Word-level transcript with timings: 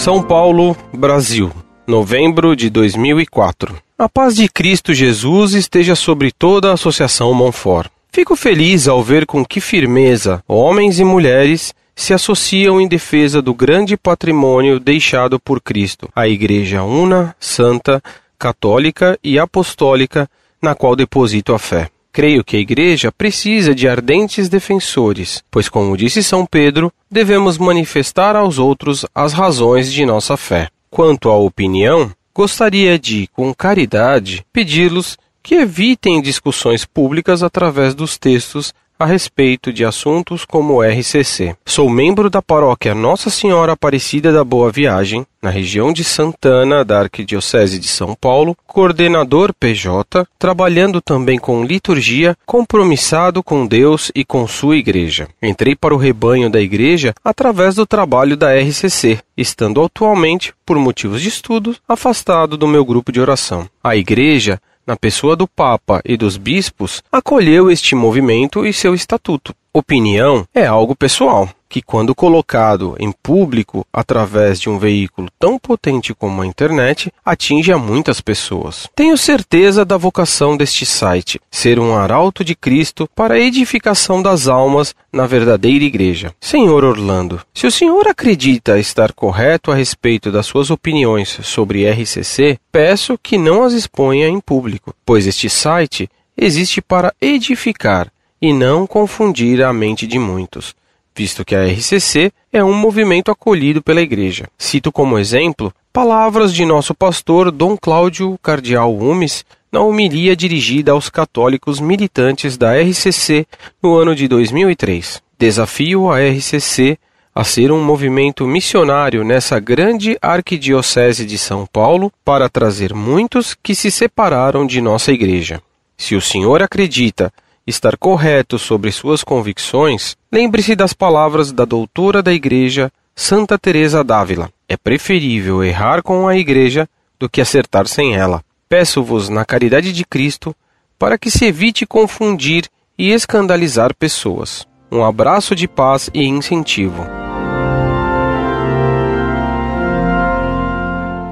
São 0.00 0.22
Paulo, 0.22 0.74
Brasil, 0.94 1.52
novembro 1.86 2.56
de 2.56 2.70
2004. 2.70 3.76
A 3.98 4.08
paz 4.08 4.34
de 4.34 4.48
Cristo 4.48 4.94
Jesus 4.94 5.52
esteja 5.52 5.94
sobre 5.94 6.32
toda 6.32 6.70
a 6.70 6.72
Associação 6.72 7.34
Monfort. 7.34 7.90
Fico 8.10 8.34
feliz 8.34 8.88
ao 8.88 9.02
ver 9.02 9.26
com 9.26 9.44
que 9.44 9.60
firmeza 9.60 10.42
homens 10.48 10.98
e 10.98 11.04
mulheres 11.04 11.74
se 11.94 12.14
associam 12.14 12.80
em 12.80 12.88
defesa 12.88 13.42
do 13.42 13.52
grande 13.52 13.94
patrimônio 13.94 14.80
deixado 14.80 15.38
por 15.38 15.60
Cristo, 15.60 16.08
a 16.16 16.26
Igreja 16.26 16.82
una, 16.82 17.36
santa, 17.38 18.02
católica 18.38 19.18
e 19.22 19.38
apostólica, 19.38 20.26
na 20.62 20.74
qual 20.74 20.96
deposito 20.96 21.52
a 21.52 21.58
fé. 21.58 21.90
Creio 22.12 22.42
que 22.42 22.56
a 22.56 22.60
Igreja 22.60 23.12
precisa 23.12 23.72
de 23.74 23.86
ardentes 23.88 24.48
defensores, 24.48 25.44
pois, 25.50 25.68
como 25.68 25.96
disse 25.96 26.22
São 26.24 26.44
Pedro, 26.44 26.92
devemos 27.10 27.56
manifestar 27.56 28.34
aos 28.34 28.58
outros 28.58 29.06
as 29.14 29.32
razões 29.32 29.92
de 29.92 30.04
nossa 30.04 30.36
fé. 30.36 30.68
Quanto 30.90 31.28
à 31.28 31.36
opinião, 31.36 32.10
gostaria 32.34 32.98
de, 32.98 33.28
com 33.32 33.54
caridade, 33.54 34.44
pedi-los 34.52 35.16
que 35.42 35.54
evitem 35.54 36.20
discussões 36.20 36.84
públicas 36.84 37.42
através 37.42 37.94
dos 37.94 38.18
textos 38.18 38.74
a 39.00 39.06
respeito 39.06 39.72
de 39.72 39.82
assuntos 39.82 40.44
como 40.44 40.82
RCC. 40.82 41.56
Sou 41.64 41.88
membro 41.88 42.28
da 42.28 42.42
paróquia 42.42 42.94
Nossa 42.94 43.30
Senhora 43.30 43.72
Aparecida 43.72 44.30
da 44.30 44.44
Boa 44.44 44.70
Viagem, 44.70 45.26
na 45.40 45.48
região 45.48 45.90
de 45.90 46.04
Santana, 46.04 46.84
da 46.84 47.00
Arquidiocese 47.00 47.78
de 47.78 47.88
São 47.88 48.14
Paulo, 48.14 48.54
coordenador 48.66 49.54
PJ, 49.58 50.26
trabalhando 50.38 51.00
também 51.00 51.38
com 51.38 51.64
liturgia, 51.64 52.36
compromissado 52.44 53.42
com 53.42 53.66
Deus 53.66 54.12
e 54.14 54.22
com 54.22 54.46
sua 54.46 54.76
igreja. 54.76 55.28
Entrei 55.42 55.74
para 55.74 55.94
o 55.94 55.98
rebanho 55.98 56.50
da 56.50 56.60
igreja 56.60 57.14
através 57.24 57.76
do 57.76 57.86
trabalho 57.86 58.36
da 58.36 58.54
RCC, 58.54 59.18
estando 59.34 59.82
atualmente, 59.82 60.52
por 60.66 60.78
motivos 60.78 61.22
de 61.22 61.28
estudo, 61.28 61.74
afastado 61.88 62.54
do 62.54 62.68
meu 62.68 62.84
grupo 62.84 63.10
de 63.10 63.18
oração. 63.18 63.66
A 63.82 63.96
igreja 63.96 64.60
na 64.90 64.96
pessoa 64.96 65.36
do 65.36 65.46
Papa 65.46 66.02
e 66.04 66.16
dos 66.16 66.36
bispos, 66.36 67.00
acolheu 67.12 67.70
este 67.70 67.94
movimento 67.94 68.66
e 68.66 68.72
seu 68.72 68.92
estatuto. 68.92 69.54
Opinião 69.72 70.44
é 70.52 70.66
algo 70.66 70.96
pessoal, 70.96 71.48
que, 71.70 71.80
quando 71.80 72.16
colocado 72.16 72.96
em 72.98 73.12
público 73.12 73.86
através 73.92 74.60
de 74.60 74.68
um 74.68 74.76
veículo 74.76 75.28
tão 75.38 75.56
potente 75.56 76.12
como 76.12 76.42
a 76.42 76.46
internet, 76.46 77.12
atinge 77.24 77.72
a 77.72 77.78
muitas 77.78 78.20
pessoas. 78.20 78.88
Tenho 78.94 79.16
certeza 79.16 79.84
da 79.84 79.96
vocação 79.96 80.56
deste 80.56 80.84
site, 80.84 81.40
ser 81.48 81.78
um 81.78 81.96
arauto 81.96 82.44
de 82.44 82.56
Cristo 82.56 83.08
para 83.14 83.34
a 83.34 83.38
edificação 83.38 84.20
das 84.20 84.48
almas 84.48 84.94
na 85.12 85.26
verdadeira 85.26 85.84
igreja. 85.84 86.34
Senhor 86.40 86.84
Orlando, 86.84 87.40
se 87.54 87.68
o 87.68 87.70
senhor 87.70 88.08
acredita 88.08 88.78
estar 88.78 89.12
correto 89.12 89.70
a 89.70 89.74
respeito 89.76 90.32
das 90.32 90.46
suas 90.46 90.70
opiniões 90.70 91.38
sobre 91.44 91.88
RCC, 91.88 92.58
peço 92.72 93.16
que 93.16 93.38
não 93.38 93.62
as 93.62 93.74
exponha 93.74 94.26
em 94.26 94.40
público, 94.40 94.92
pois 95.06 95.24
este 95.24 95.48
site 95.48 96.10
existe 96.36 96.82
para 96.82 97.14
edificar 97.20 98.10
e 98.42 98.52
não 98.52 98.86
confundir 98.86 99.62
a 99.62 99.72
mente 99.72 100.06
de 100.06 100.18
muitos, 100.18 100.74
visto 101.14 101.44
que 101.44 101.54
a 101.54 101.64
RCC 101.66 102.32
é 102.52 102.62
um 102.62 102.74
movimento 102.74 103.30
acolhido 103.30 103.82
pela 103.82 104.00
Igreja. 104.00 104.48
Cito 104.56 104.90
como 104.90 105.18
exemplo 105.18 105.72
palavras 105.92 106.54
de 106.54 106.64
nosso 106.64 106.94
pastor 106.94 107.50
Dom 107.50 107.76
Cláudio 107.76 108.38
Cardeal 108.42 108.96
Umes 108.96 109.44
na 109.72 109.80
homilia 109.80 110.34
dirigida 110.34 110.92
aos 110.92 111.08
católicos 111.08 111.80
militantes 111.80 112.56
da 112.56 112.80
RCC 112.80 113.46
no 113.82 113.96
ano 113.96 114.14
de 114.14 114.26
2003. 114.26 115.22
Desafio 115.38 116.10
a 116.10 116.20
RCC 116.20 116.98
a 117.34 117.44
ser 117.44 117.70
um 117.70 117.82
movimento 117.82 118.46
missionário 118.46 119.24
nessa 119.24 119.60
grande 119.60 120.18
arquidiocese 120.20 121.24
de 121.24 121.38
São 121.38 121.64
Paulo 121.64 122.12
para 122.24 122.48
trazer 122.48 122.92
muitos 122.92 123.54
que 123.54 123.74
se 123.74 123.90
separaram 123.90 124.66
de 124.66 124.80
nossa 124.80 125.12
igreja. 125.12 125.62
Se 125.96 126.16
o 126.16 126.20
senhor 126.20 126.62
acredita 126.62 127.32
estar 127.66 127.96
correto 127.96 128.58
sobre 128.58 128.90
suas 128.90 129.22
convicções, 129.22 130.16
lembre-se 130.32 130.74
das 130.74 130.92
palavras 130.92 131.52
da 131.52 131.64
doutora 131.64 132.22
da 132.22 132.32
Igreja, 132.32 132.90
Santa 133.14 133.58
Teresa 133.58 134.02
d'Ávila. 134.02 134.50
É 134.68 134.76
preferível 134.76 135.62
errar 135.62 136.02
com 136.02 136.26
a 136.26 136.36
Igreja 136.36 136.88
do 137.18 137.28
que 137.28 137.40
acertar 137.40 137.86
sem 137.86 138.14
ela. 138.14 138.42
Peço-vos 138.68 139.28
na 139.28 139.44
caridade 139.44 139.92
de 139.92 140.04
Cristo 140.04 140.54
para 140.98 141.18
que 141.18 141.30
se 141.30 141.44
evite 141.44 141.86
confundir 141.86 142.66
e 142.96 143.10
escandalizar 143.10 143.94
pessoas. 143.94 144.66
Um 144.90 145.04
abraço 145.04 145.54
de 145.54 145.68
paz 145.68 146.10
e 146.12 146.24
incentivo. 146.24 147.29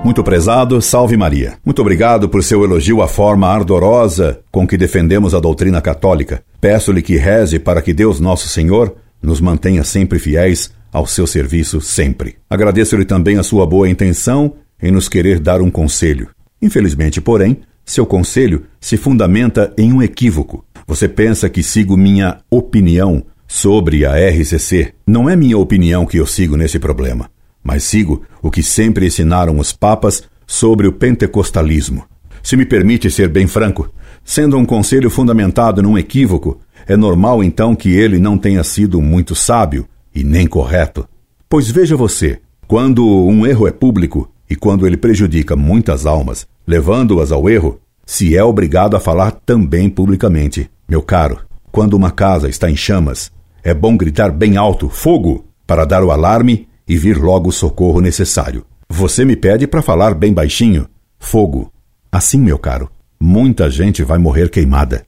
Muito 0.09 0.25
prezado, 0.25 0.81
salve 0.81 1.19
Maria. 1.19 1.59
Muito 1.63 1.83
obrigado 1.83 2.31
por 2.31 2.43
seu 2.43 2.65
elogio 2.65 3.03
à 3.03 3.07
forma 3.07 3.47
ardorosa 3.47 4.41
com 4.51 4.67
que 4.67 4.79
defendemos 4.79 5.35
a 5.35 5.39
doutrina 5.39 5.83
católica. 5.83 6.43
Peço-lhe 6.59 7.03
que 7.03 7.19
reze 7.19 7.59
para 7.59 7.83
que 7.83 7.93
Deus 7.93 8.19
Nosso 8.19 8.49
Senhor 8.49 8.97
nos 9.23 9.39
mantenha 9.39 9.85
sempre 9.85 10.19
fiéis 10.19 10.71
ao 10.91 11.07
seu 11.07 11.27
serviço 11.27 11.83
sempre. 11.83 12.37
Agradeço-lhe 12.49 13.05
também 13.05 13.37
a 13.37 13.43
sua 13.43 13.67
boa 13.67 13.87
intenção 13.87 14.55
em 14.83 14.91
nos 14.91 15.11
querer 15.11 15.39
dar 15.39 15.61
um 15.61 15.71
conselho. 15.71 16.31
Infelizmente, 16.63 17.21
porém, 17.21 17.59
seu 17.85 18.07
conselho 18.07 18.63
se 18.81 18.97
fundamenta 18.97 19.75
em 19.77 19.93
um 19.93 20.03
equívoco. 20.03 20.65
Você 20.87 21.07
pensa 21.07 21.51
que 21.51 21.63
sigo 21.63 21.99
minha 21.99 22.39
opinião 22.51 23.27
sobre 23.47 24.07
a 24.07 24.15
RCC. 24.15 24.95
Não 25.07 25.29
é 25.29 25.37
minha 25.37 25.59
opinião 25.59 26.07
que 26.07 26.17
eu 26.17 26.25
sigo 26.25 26.57
nesse 26.57 26.79
problema 26.79 27.29
mas 27.63 27.85
sigo 27.85 28.23
o 28.43 28.51
que 28.51 28.63
sempre 28.63 29.07
ensinaram 29.07 29.59
os 29.59 29.73
papas 29.73 30.23
sobre 30.47 30.87
o 30.87 30.93
pentecostalismo. 30.93 32.05
Se 32.43 32.57
me 32.57 32.65
permite 32.65 33.11
ser 33.11 33.29
bem 33.29 33.47
franco, 33.47 33.93
sendo 34.25 34.57
um 34.57 34.65
conselho 34.65 35.11
fundamentado 35.11 35.83
num 35.83 35.99
equívoco, 35.99 36.61
é 36.87 36.97
normal 36.97 37.43
então 37.43 37.75
que 37.75 37.91
ele 37.91 38.19
não 38.19 38.39
tenha 38.39 38.65
sido 38.65 39.03
muito 39.03 39.35
sábio 39.35 39.87
e 40.15 40.25
nem 40.25 40.47
correto. 40.47 41.07
Pois 41.49 41.71
veja 41.71 41.97
você, 41.97 42.41
quando 42.67 43.07
um 43.07 43.47
erro 43.47 43.67
é 43.67 43.71
público 43.71 44.31
e 44.49 44.57
quando 44.57 44.87
ele 44.87 44.97
prejudica 44.97 45.57
muitas 45.57 46.07
almas, 46.07 46.47
levando-as 46.67 47.33
ao 47.33 47.49
erro, 47.49 47.81
se 48.07 48.37
é 48.37 48.43
obrigado 48.43 48.97
a 48.97 49.01
falar 49.01 49.33
também 49.33 49.91
publicamente. 49.91 50.71
Meu 50.89 51.03
caro, 51.03 51.41
quando 51.71 51.95
uma 51.95 52.11
casa 52.11 52.49
está 52.49 52.71
em 52.71 52.77
chamas, 52.77 53.31
é 53.63 53.75
bom 53.75 53.97
gritar 53.97 54.33
bem 54.33 54.57
alto: 54.57 54.89
fogo! 54.89 55.45
para 55.67 55.85
dar 55.85 56.03
o 56.03 56.11
alarme 56.11 56.67
e 56.89 56.97
vir 56.97 57.19
logo 57.19 57.51
o 57.51 57.53
socorro 57.53 58.01
necessário. 58.01 58.65
Você 58.89 59.25
me 59.25 59.37
pede 59.37 59.67
para 59.67 59.83
falar 59.83 60.15
bem 60.15 60.33
baixinho? 60.33 60.89
Fogo. 61.19 61.71
Assim, 62.11 62.39
meu 62.39 62.59
caro, 62.59 62.91
muita 63.21 63.71
gente 63.71 64.03
vai 64.03 64.19
morrer 64.19 64.49
queimada. 64.49 65.05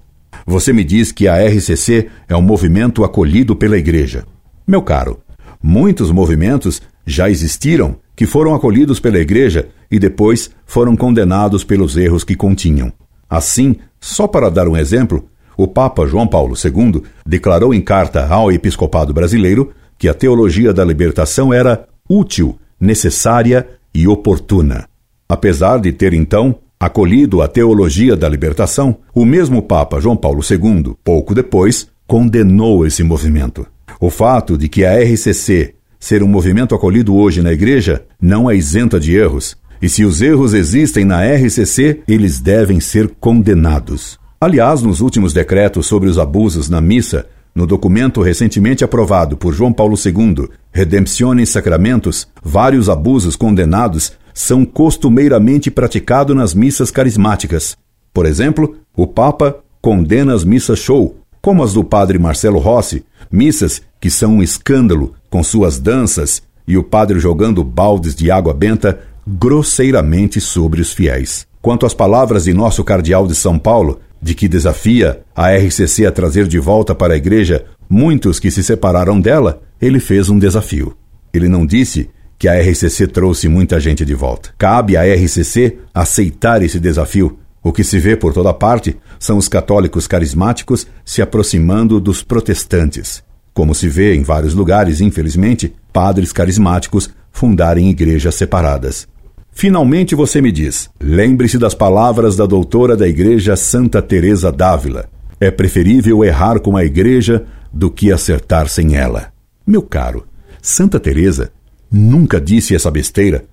Você 0.46 0.72
me 0.72 0.84
diz 0.84 1.12
que 1.12 1.26
a 1.26 1.36
RCC 1.42 2.08
é 2.28 2.36
um 2.36 2.42
movimento 2.42 3.04
acolhido 3.04 3.56
pela 3.56 3.78
Igreja. 3.78 4.24
Meu 4.66 4.82
caro, 4.82 5.20
muitos 5.62 6.10
movimentos 6.10 6.82
já 7.06 7.30
existiram 7.30 7.96
que 8.14 8.26
foram 8.26 8.54
acolhidos 8.54 9.00
pela 9.00 9.18
Igreja 9.18 9.68
e 9.90 9.98
depois 9.98 10.50
foram 10.66 10.94
condenados 10.94 11.64
pelos 11.64 11.96
erros 11.96 12.22
que 12.22 12.36
continham. 12.36 12.92
Assim, 13.28 13.76
só 13.98 14.26
para 14.26 14.50
dar 14.50 14.68
um 14.68 14.76
exemplo, 14.76 15.24
o 15.56 15.66
Papa 15.66 16.06
João 16.06 16.26
Paulo 16.26 16.54
II 16.54 17.02
declarou 17.24 17.72
em 17.72 17.80
carta 17.80 18.26
ao 18.26 18.50
episcopado 18.50 19.14
brasileiro 19.14 19.72
que 20.00 20.08
a 20.08 20.14
teologia 20.14 20.72
da 20.72 20.82
libertação 20.82 21.52
era 21.52 21.86
útil, 22.08 22.58
necessária 22.80 23.68
e 23.94 24.08
oportuna. 24.08 24.88
Apesar 25.28 25.78
de 25.78 25.92
ter 25.92 26.14
então 26.14 26.56
acolhido 26.80 27.42
a 27.42 27.46
teologia 27.46 28.16
da 28.16 28.26
libertação, 28.26 28.96
o 29.14 29.26
mesmo 29.26 29.60
Papa 29.60 30.00
João 30.00 30.16
Paulo 30.16 30.40
II, 30.42 30.94
pouco 31.04 31.34
depois, 31.34 31.86
condenou 32.06 32.86
esse 32.86 33.02
movimento. 33.02 33.66
O 34.00 34.08
fato 34.08 34.56
de 34.56 34.70
que 34.70 34.86
a 34.86 34.98
RCC 34.98 35.74
ser 35.98 36.22
um 36.22 36.28
movimento 36.28 36.74
acolhido 36.74 37.14
hoje 37.14 37.42
na 37.42 37.52
Igreja 37.52 38.02
não 38.18 38.50
é 38.50 38.56
isenta 38.56 38.98
de 38.98 39.14
erros, 39.14 39.54
e 39.82 39.88
se 39.90 40.02
os 40.02 40.22
erros 40.22 40.54
existem 40.54 41.04
na 41.04 41.22
RCC, 41.22 42.00
eles 42.08 42.40
devem 42.40 42.80
ser 42.80 43.08
condenados. 43.20 44.18
Aliás, 44.40 44.80
nos 44.80 45.02
últimos 45.02 45.34
decretos 45.34 45.86
sobre 45.86 46.08
os 46.08 46.18
abusos 46.18 46.70
na 46.70 46.80
missa, 46.80 47.26
no 47.54 47.66
documento 47.66 48.22
recentemente 48.22 48.84
aprovado 48.84 49.36
por 49.36 49.52
João 49.52 49.72
Paulo 49.72 49.96
II, 49.96 50.48
Redemptione 50.72 51.46
Sacramentos, 51.46 52.28
vários 52.42 52.88
abusos 52.88 53.36
condenados 53.36 54.12
são 54.32 54.64
costumeiramente 54.64 55.70
praticados 55.70 56.36
nas 56.36 56.54
missas 56.54 56.90
carismáticas. 56.90 57.76
Por 58.12 58.26
exemplo, 58.26 58.76
o 58.96 59.06
Papa 59.06 59.56
condena 59.80 60.34
as 60.34 60.44
missas 60.44 60.78
show, 60.78 61.16
como 61.40 61.62
as 61.62 61.72
do 61.72 61.82
padre 61.82 62.18
Marcelo 62.18 62.58
Rossi, 62.58 63.04
missas 63.30 63.82
que 64.00 64.10
são 64.10 64.36
um 64.36 64.42
escândalo 64.42 65.14
com 65.28 65.42
suas 65.42 65.78
danças 65.78 66.42
e 66.66 66.76
o 66.76 66.84
padre 66.84 67.18
jogando 67.18 67.64
baldes 67.64 68.14
de 68.14 68.30
água 68.30 68.54
benta 68.54 69.00
grosseiramente 69.26 70.40
sobre 70.40 70.80
os 70.80 70.92
fiéis. 70.92 71.46
Quanto 71.62 71.84
às 71.84 71.94
palavras 71.94 72.44
de 72.44 72.54
nosso 72.54 72.82
cardeal 72.82 73.26
de 73.26 73.34
São 73.34 73.58
Paulo, 73.58 74.00
de 74.22 74.34
que 74.34 74.48
desafia 74.48 75.22
a 75.34 75.50
RCC 75.54 76.06
a 76.06 76.12
trazer 76.12 76.46
de 76.46 76.58
volta 76.58 76.94
para 76.94 77.14
a 77.14 77.16
igreja 77.16 77.64
muitos 77.88 78.38
que 78.38 78.50
se 78.50 78.62
separaram 78.62 79.20
dela, 79.20 79.62
ele 79.80 79.98
fez 79.98 80.28
um 80.28 80.38
desafio. 80.38 80.96
Ele 81.32 81.48
não 81.48 81.66
disse 81.66 82.10
que 82.38 82.48
a 82.48 82.58
RCC 82.58 83.06
trouxe 83.06 83.48
muita 83.48 83.78
gente 83.78 84.04
de 84.04 84.14
volta. 84.14 84.50
Cabe 84.56 84.96
à 84.96 85.02
RCC 85.02 85.78
aceitar 85.92 86.62
esse 86.62 86.80
desafio. 86.80 87.38
O 87.62 87.72
que 87.72 87.84
se 87.84 87.98
vê 87.98 88.16
por 88.16 88.32
toda 88.32 88.54
parte 88.54 88.96
são 89.18 89.36
os 89.36 89.48
católicos 89.48 90.06
carismáticos 90.06 90.86
se 91.04 91.20
aproximando 91.20 92.00
dos 92.00 92.22
protestantes. 92.22 93.22
Como 93.52 93.74
se 93.74 93.88
vê 93.88 94.14
em 94.14 94.22
vários 94.22 94.54
lugares, 94.54 95.02
infelizmente, 95.02 95.74
padres 95.92 96.32
carismáticos 96.32 97.10
fundarem 97.30 97.90
igrejas 97.90 98.34
separadas. 98.34 99.06
Finalmente 99.52 100.14
você 100.14 100.40
me 100.40 100.52
diz: 100.52 100.88
lembre-se 101.00 101.58
das 101.58 101.74
palavras 101.74 102.36
da 102.36 102.46
doutora 102.46 102.96
da 102.96 103.08
igreja 103.08 103.56
Santa 103.56 104.00
Teresa 104.00 104.50
d'Ávila. 104.50 105.08
É 105.40 105.50
preferível 105.50 106.24
errar 106.24 106.60
com 106.60 106.76
a 106.76 106.84
igreja 106.84 107.44
do 107.72 107.90
que 107.90 108.12
acertar 108.12 108.68
sem 108.68 108.96
ela. 108.96 109.32
Meu 109.66 109.82
caro, 109.82 110.26
Santa 110.60 111.00
Teresa 111.00 111.50
nunca 111.90 112.40
disse 112.40 112.74
essa 112.74 112.90
besteira 112.90 113.44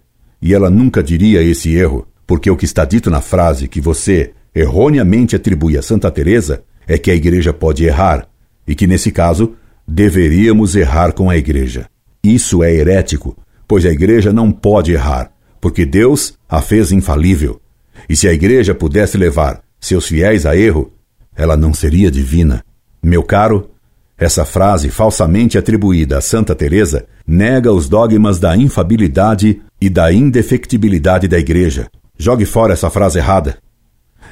e 0.42 0.54
ela 0.54 0.70
nunca 0.70 1.02
diria 1.02 1.42
esse 1.42 1.74
erro, 1.76 2.08
porque 2.26 2.50
o 2.50 2.58
que 2.58 2.66
está 2.66 2.86
dito 2.86 3.10
na 3.10 3.22
frase 3.22 3.68
que 3.68 3.82
você 3.82 4.32
erroneamente 4.54 5.36
atribui 5.36 5.78
a 5.78 5.82
Santa 5.82 6.12
Teresa 6.12 6.64
é 6.88 6.98
que 6.98 7.12
a 7.12 7.16
igreja 7.16 7.54
pode 7.54 7.86
errar 7.86 8.28
e 8.68 8.76
que 8.76 8.88
nesse 8.88 9.12
caso 9.12 9.54
deveríamos 9.88 10.76
errar 10.76 11.14
com 11.14 11.30
a 11.30 11.38
igreja. 11.38 11.88
Isso 12.24 12.64
é 12.64 12.74
herético, 12.74 13.38
pois 13.68 13.86
a 13.86 13.90
igreja 13.90 14.34
não 14.34 14.52
pode 14.52 14.92
errar, 14.92 15.32
porque 15.60 15.86
Deus 15.86 16.34
a 16.48 16.62
fez 16.62 16.92
infalível. 16.92 17.62
E 18.10 18.16
se 18.16 18.28
a 18.28 18.34
igreja 18.34 18.74
pudesse 18.74 19.18
levar 19.18 19.62
seus 19.80 20.08
fiéis 20.08 20.46
a 20.46 20.56
erro, 20.56 20.92
ela 21.36 21.58
não 21.58 21.74
seria 21.74 22.10
divina. 22.10 22.64
Meu 23.02 23.24
caro, 23.24 23.70
essa 24.18 24.44
frase 24.44 24.90
falsamente 24.90 25.58
atribuída 25.58 26.18
a 26.18 26.22
Santa 26.22 26.56
Teresa 26.56 27.06
nega 27.26 27.72
os 27.72 27.88
dogmas 27.88 28.40
da 28.40 28.58
infabilidade 28.58 29.62
e 29.80 29.90
da 29.90 30.12
indefectibilidade 30.12 31.28
da 31.28 31.38
Igreja. 31.38 31.88
Jogue 32.18 32.46
fora 32.46 32.74
essa 32.74 32.90
frase 32.90 33.20
errada. 33.20 33.58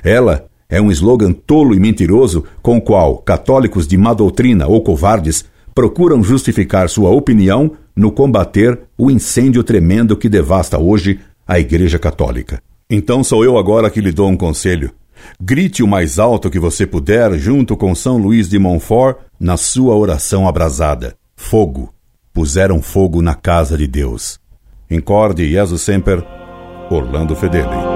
Ela 0.04 0.48
é 0.68 0.82
um 0.82 0.92
slogan 0.92 1.32
tolo 1.32 1.76
e 1.76 1.80
mentiroso 1.80 2.44
com 2.62 2.78
o 2.78 2.82
qual 2.82 3.18
católicos 3.18 3.88
de 3.88 3.96
má 3.96 4.14
doutrina 4.14 4.66
ou 4.66 4.82
covardes 4.82 5.46
procuram 5.76 6.24
justificar 6.24 6.88
sua 6.88 7.10
opinião 7.10 7.74
no 7.94 8.10
combater 8.10 8.80
o 8.98 9.12
incêndio 9.12 9.62
tremendo 9.62 10.16
que 10.16 10.30
devasta 10.30 10.80
hoje 10.80 11.20
a 11.46 11.60
Igreja 11.60 12.00
Católica. 12.00 12.64
Então 12.90 13.24
sou 13.24 13.44
eu 13.44 13.58
agora 13.58 13.90
que 13.90 14.00
lhe 14.00 14.12
dou 14.12 14.30
um 14.30 14.38
conselho. 14.38 14.92
Grite 15.40 15.84
o 15.84 15.88
mais 15.88 16.18
alto 16.18 16.50
que 16.50 16.60
você 16.60 16.88
puder 16.88 17.34
junto 17.34 17.76
com 17.76 17.94
São 17.94 18.18
Luís 18.18 18.48
de 18.48 18.58
Montfort 18.58 19.18
na 19.40 19.58
sua 19.58 19.96
oração 19.96 20.48
abrasada. 20.48 21.16
Fogo. 21.36 21.94
Puseram 22.34 22.82
fogo 22.82 23.22
na 23.22 23.36
casa 23.36 23.78
de 23.78 23.88
Deus. 23.88 24.40
Incorde 24.90 25.50
Jesus 25.50 25.82
Semper, 25.82 26.24
Orlando 26.90 27.36
Fedeli. 27.36 27.95